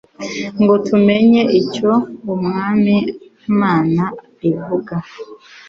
[0.61, 1.91] ngo tumenye «icyo
[2.33, 2.95] Umwami
[3.59, 4.03] Mana
[4.49, 4.95] ivuga.»